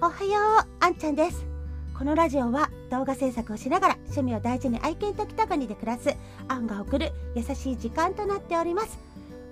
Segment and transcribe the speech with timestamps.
[0.00, 1.44] おはようあんちゃんです。
[1.92, 6.14] このラジオは動画制作をしながら趣味を大事に愛犬と北国で暮らす
[6.46, 8.96] アンが送る優しい時間となっております。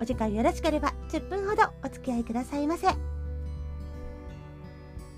[0.00, 2.86] お時間よろしければ10分ほどお付き合いくださいませ。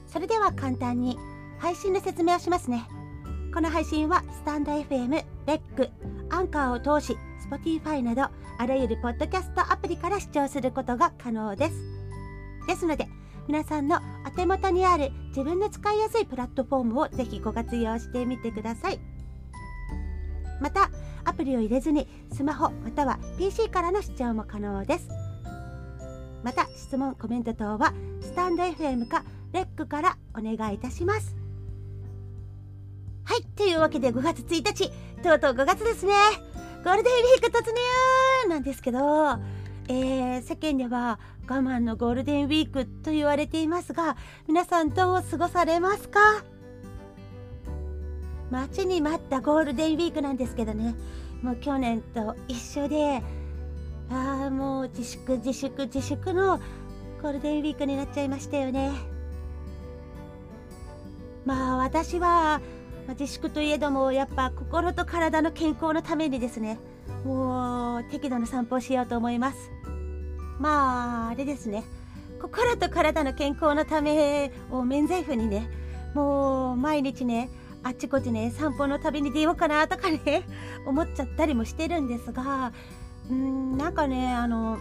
[0.07, 1.19] それでは簡単に
[1.59, 2.89] 配信の説明をしますね。
[3.53, 5.91] この配信はスタンド FM、レック、
[6.31, 7.19] アンカーを通し
[7.51, 11.75] Spotify などあらゆるポッドキャストアプリから視聴することが可能です。
[12.67, 13.09] ですので
[13.47, 13.99] 皆さんの
[14.39, 19.01] 手元にある自分の使いやすいプラットフォームをぜひご活用してみてください。
[20.61, 20.91] また
[21.25, 25.09] アプリを入れずにスマホまたは PC からの視聴も可能です。
[26.45, 31.35] また質問コメント等はスタンド FM かレックからお願いいたします。
[33.25, 36.13] はいというわけで5月1日とうとう5月ですね。
[36.85, 37.65] ゴールデンウィーク突
[38.45, 39.01] 入なんですけど
[39.91, 46.21] えー、世間では我慢のゴールデンウィークと言われていますが皆さんどう過ごされますか？
[48.51, 50.95] 待ちに待ったゴールデンウィークなんですけどね。
[51.43, 53.23] もう去年と一緒で
[54.11, 56.59] ああもう自粛自粛自粛の
[57.23, 58.91] ゴールデンウィークになっちゃいましたよね。
[61.47, 62.61] まあ私は
[63.09, 66.79] 自粛といえどもやっぱ心と体の健康のためにですね
[67.25, 69.71] もう適度な散歩をしようと思います。
[70.59, 71.85] まああれですね。
[72.41, 75.69] 心と体の健康のためを免罪符にね
[76.15, 77.51] もう毎日ね
[77.83, 80.43] あっちこっちね散歩の旅に出ようかなとかね
[80.87, 82.73] 思っちゃったりもしてるんですが
[83.31, 84.79] うんなんかねあの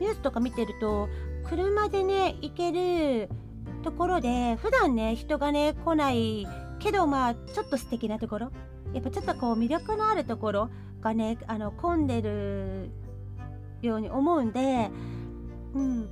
[0.00, 1.08] ニュースとか見てると
[1.48, 3.28] 車でね行ける
[3.82, 6.46] ところで普段ね人がね来ない
[6.78, 8.52] けどまあちょっと素敵なところ
[8.92, 12.90] やっぱちょっとこう魅力のあるところがねあの混んでる
[13.82, 14.90] ように思うんで、
[15.74, 16.08] うん、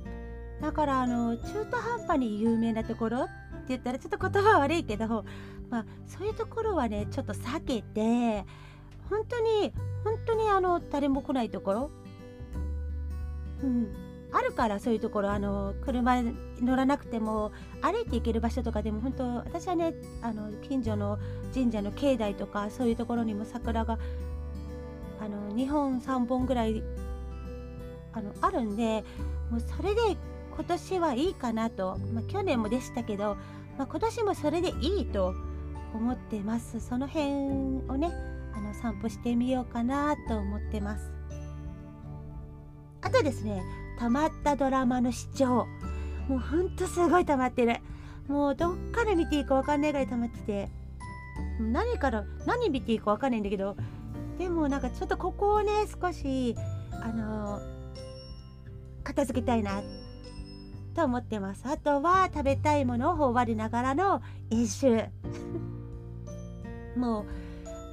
[0.61, 3.31] だからあの中途半端に有名なところって
[3.69, 5.25] 言ったらちょっと言葉悪いけど、
[5.69, 8.45] まあ、そういうところはねちょっと避けて
[9.09, 9.73] 本当に
[10.03, 11.91] 本当にあの誰も来ないところ、
[13.63, 13.93] うん、
[14.31, 15.31] あるからそういうところ。
[15.31, 16.21] あの車
[16.61, 17.51] 乗らなくても
[17.81, 21.19] 歩いて行ける場所とかでも本当私はねあの近所の
[21.53, 23.99] 神社の境内とかそういうところにも桜が
[25.19, 26.83] あの2本3本ぐらい
[28.17, 29.03] あのあるんで
[29.51, 30.17] もうそれで
[30.55, 33.35] 今年はいいかなと、まあ、去年もでしたけど、
[33.77, 35.35] まあ、今年もそれでいいと
[35.93, 36.79] 思ってます。
[36.79, 37.25] その辺
[37.87, 38.11] をね
[38.53, 41.11] あの散歩してみようかなと思ってます。
[43.01, 43.61] あとですね
[43.99, 45.67] たまったドラマの視聴。
[46.27, 47.77] もうほんとすごい溜まってる。
[48.27, 50.69] もうどっから見ていいか分かんないぐらい溜まってて。
[51.59, 53.77] 何から何見ていいか分かんないんだけど。
[54.39, 56.55] でもなんかちょっとここをね少し
[56.91, 57.59] あの
[59.07, 59.81] 片付けたいな
[60.93, 61.63] と思ってます。
[61.65, 65.11] あとは食べたいものを頬張りながらの飲酒。
[66.97, 67.25] もう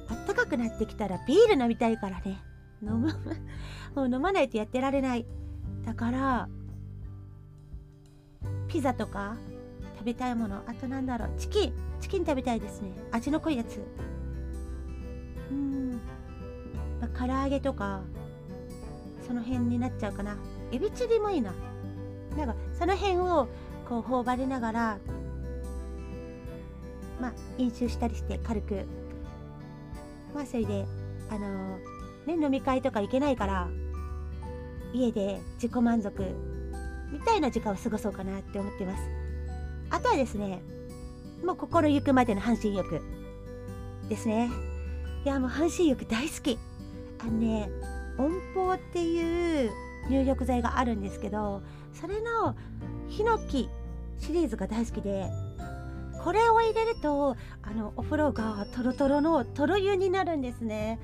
[0.09, 2.41] あったかくなってきたらビール飲みたいからね。
[2.83, 3.13] 飲む
[3.95, 5.25] もう飲まないとやってられない。
[5.85, 6.49] だから
[8.67, 9.37] ピザとか
[9.97, 10.63] 食べたいもの。
[10.67, 11.73] あとなんだろうチキン。
[12.01, 12.91] チキン食べたいですね。
[13.11, 13.81] 味の濃いやつ。
[15.49, 15.93] うん。
[16.99, 18.01] まあ唐揚げとか
[19.25, 20.35] その辺になっちゃうかな。
[20.71, 21.53] エビチリもいいな。
[22.37, 23.47] なんかその辺を
[23.87, 24.97] こう頬張りながら
[27.21, 28.85] まあ飲酒したりして軽く。
[30.33, 30.85] まあそれで
[31.29, 31.77] あの
[32.25, 33.69] ね飲み会とか行けないから
[34.93, 36.11] 家で自己満足
[37.11, 39.03] みたいな時間を過ごそうかなって思ってます。
[39.89, 40.61] あとはですね
[41.45, 43.01] もう心ゆくまでの半身浴
[44.09, 44.49] ですね。
[45.23, 46.59] いやもう半身浴大好き。
[47.19, 47.69] あのね
[48.17, 49.71] 温泡っていう
[50.09, 51.61] 入浴剤があるんですけど
[51.93, 52.55] それの
[53.07, 53.69] ヒノキ
[54.19, 55.29] シリーズが大好きで
[56.23, 60.99] これを入れるとあのお風呂がトロトロのとろ湯になるんですね。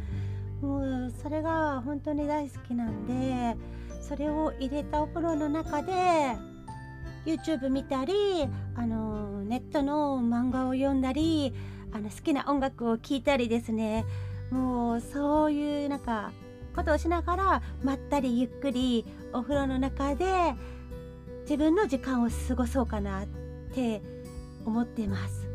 [0.62, 3.56] もうそれが本当に大好きなんで
[4.02, 5.94] それを入れたお風呂の中で
[7.26, 8.14] YouTube 見たり
[8.76, 11.54] あのネットの漫画を読んだり
[11.92, 14.06] あの好きな音楽を聴いたりですね。
[14.52, 16.32] もうそういうなんか
[16.76, 20.54] ことをしながらまったりゆっくりお風呂の中で
[21.42, 23.28] 自分の時間を過ごそうかなっ
[23.74, 24.02] て
[24.66, 25.48] 思ってます。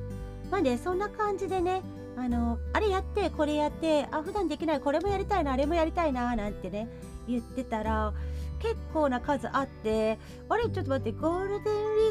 [0.51, 1.83] なんでそんな感じでね
[2.17, 6.89] あのあれやってこれやってあ普段できないこれもやりたいなあれもやりたいななんてね
[7.29, 8.15] 言ってたら
[8.59, 10.19] 結構な数あって
[10.49, 11.59] あれちょっと待ってゴールデンウ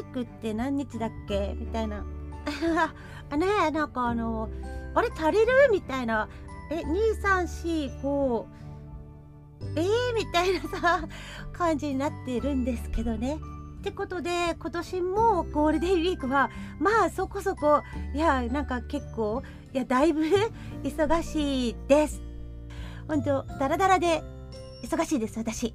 [0.02, 1.54] ークって何日だっけ？
[1.58, 2.04] みたいな。
[3.30, 4.48] あねなんかあの
[4.94, 5.46] あれ足りる？
[5.72, 6.28] みたいな。
[6.70, 8.44] え2345
[9.76, 11.08] えー、みたいなさ
[11.52, 13.38] 感じになってるんですけどね。
[13.78, 16.50] ってことで今年もゴールデンウィークは
[16.80, 17.82] まあそこそこ
[18.14, 19.42] いやなんか結構
[19.72, 20.22] いやだいぶ
[20.82, 22.20] 忙しいです。
[23.06, 24.22] 本当ダラダラで
[24.82, 25.74] 忙しいです私。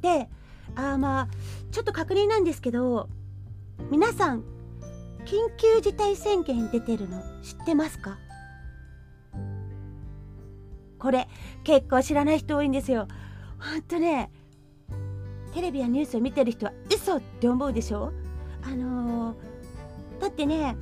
[0.00, 0.28] で
[0.74, 1.28] あまあ
[1.70, 3.08] ちょっと確認なんですけど
[3.90, 4.42] 皆さん
[5.26, 8.18] 緊急事態宣言出てるの知ってますか？
[11.04, 11.28] これ
[11.64, 13.08] 結構知らない人多いんですよ。
[13.58, 14.30] ほんとね
[15.52, 18.10] テレビやニュースを見てる人は嘘って思うでしょ？
[18.62, 20.74] あのー、だってね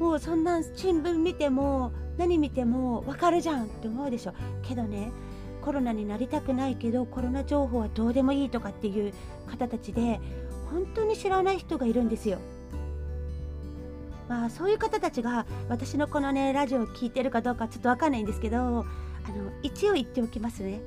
[0.00, 4.32] もうそんな新聞見ても何見てもわかるじゃんって思うでしょ？
[4.62, 5.12] けどね
[5.60, 9.12] コロナになりたくないけどコロナ情報はどうでもいいとかっていう
[9.46, 10.20] 方たちで
[10.70, 12.38] 本当に知らない人がいるんですよ。
[14.26, 18.86] まあそういう方たちが私のこのねラジオを聴いてるかどうかちょっとわかんないんですけど
[19.24, 20.80] あの一応言っておきますね。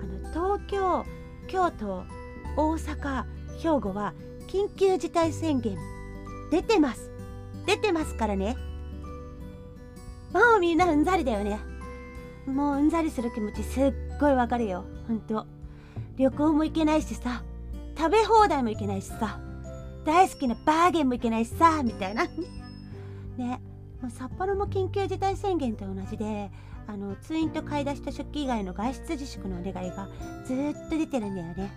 [0.00, 1.04] あの東京
[1.46, 2.04] 京都
[2.56, 3.24] 大阪
[3.58, 4.14] 兵庫は
[4.46, 5.76] 緊急事態宣言
[6.50, 7.10] 出てます。
[7.66, 8.56] 出てますからね。
[10.32, 11.58] もうみんなうんざりだよね。
[12.46, 14.84] もううんざりする気持ちすっごいわかるよ。
[15.06, 15.46] ほんと。
[16.16, 17.42] 旅行も行けないしさ。
[17.96, 19.40] 食べ放題も行けないしさ。
[20.04, 22.24] 大好きなバーゲンも行けないしさみたいな。
[23.36, 23.60] ね。
[24.00, 26.50] もう札幌も緊急事態宣言と同じで
[26.88, 30.08] あの通院と買い出しと出勤以外の外出自粛のお願いが
[30.46, 31.70] ずっと出てるんだよね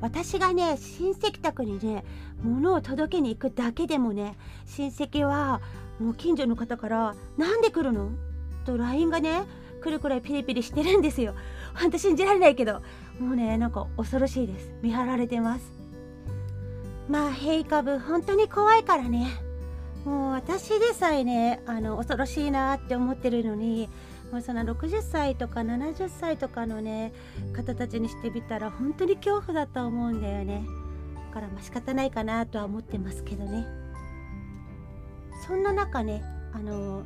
[0.00, 2.02] 私がね親戚宅にね
[2.42, 5.60] 物を届けに行くだけでもね親戚は
[6.00, 8.10] もう近所の方から「なんで来るの?」
[8.64, 9.42] と LINE がね
[9.82, 11.34] 来るくらいピリピリしてるんですよ。
[11.74, 12.82] ほんと信じられないけど
[13.18, 15.72] もうねなんか恐ろしいです見張られてます
[17.08, 19.28] まあ変異株本当に怖いからね
[20.04, 23.88] もう私でさえねあの恐ろしいなって思ってるのに
[24.32, 27.12] もうその60歳とか70歳とかのね
[27.54, 30.64] 方たちにしてみたら本当に恐怖だと思うんだよね。
[31.28, 33.66] だからまあ仕方ないかなとは思ってますけどね。
[35.46, 36.22] そんな中ね
[36.52, 37.02] あの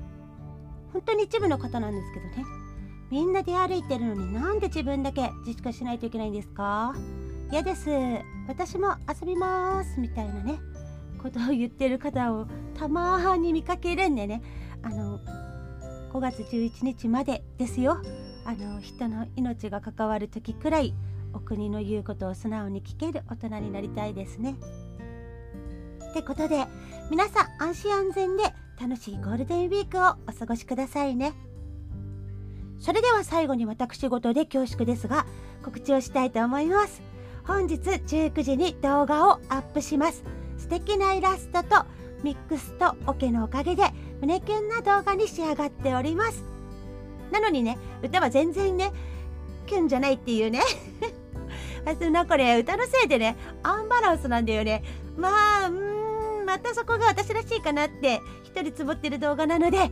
[0.92, 2.44] 本当に一部の方なんですけどね。
[3.10, 6.94] みんな出歩いてるのになんで自分だけ自粛しないといけないんですか？
[7.52, 7.88] 嫌です。
[8.48, 10.00] 私も遊びます。
[10.00, 10.58] みたいなね。
[11.26, 14.42] ことを言ってる方をたまに見かけるんでね
[14.82, 15.18] あの
[16.12, 18.00] 5月11日までですよ
[18.44, 20.94] あの人の命が関わる時くらい
[21.32, 24.56] お国の言うことを素直に聞ける大人になりたいですね。
[26.10, 26.64] ってことで
[27.10, 28.44] 皆さん安心安全で
[28.80, 31.34] 楽しいゴールデンウィークをお過ごしくださいね。
[32.78, 35.26] それでは最後に私事で恐縮ですが
[35.64, 37.02] 告知をしたいと思います。
[37.44, 40.35] 本日19時に動画をアップします。
[40.68, 41.84] 素敵なイラストと
[42.22, 43.84] ミックスとオケのおかげで
[44.20, 46.44] 胸キュンな動画に仕上がっております。
[47.30, 48.92] なのにね、歌は全然ね、
[49.66, 50.60] キュンじゃないっていうね。
[52.10, 54.82] なんかね、歌のせいでね、アンバランスなんだよね。
[55.16, 55.28] ま
[55.66, 55.96] あ、うん
[56.46, 59.90] またそこが私らしいかなって一人つぼってる動画なので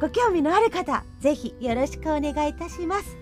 [0.00, 3.16] ご興味のある方ぜひよろしくお願いいたします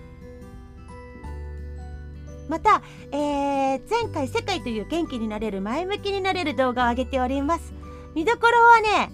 [2.49, 2.81] また、
[3.11, 7.73] えー、前回世界という元気になれる前向きになれる動画を上げております
[8.15, 9.11] 見どころはね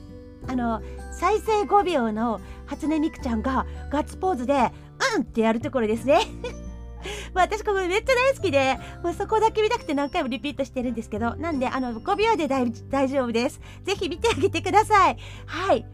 [0.47, 4.71] あの再生5秒の初音ミクちゃんがガッツポーズで
[5.15, 6.19] うんってやるところですね、
[7.33, 12.71] 私ここめっちゃ大好きで、もうそこだけ見たくて何回もリピートしてるんですけど、なんで、あの、5秒で大
[13.07, 13.61] 丈夫です。
[13.83, 15.18] ぜひ見てあげてください。
[15.45, 15.85] はい。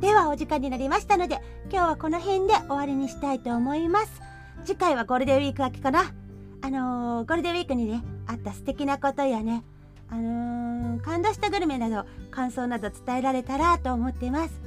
[0.00, 1.40] では、お時間になりましたので、
[1.70, 4.27] 今日はこの辺で終わりにしたいと思います。
[4.68, 6.12] 次回はゴールデンウィーク明けかな。
[6.60, 9.64] あのー、ゴールデンウィークにね、あった素敵なことやね、
[10.10, 14.60] あのー、感動したグルメなど、感想など伝えられたらと思っています。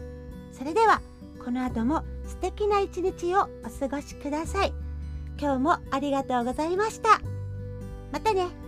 [0.54, 1.02] それでは、
[1.46, 4.74] この後も素敵な一日をお過ごしください。
[5.40, 7.22] 今日もありがとうございました。
[8.12, 8.61] またね。